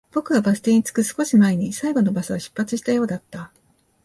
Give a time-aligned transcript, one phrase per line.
[0.11, 3.51] 僕がバス停に着く少し前に、最後のバスは出発したようだった